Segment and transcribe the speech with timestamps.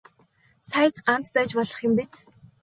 [0.69, 2.13] Саяд ганц байж болох юм биз.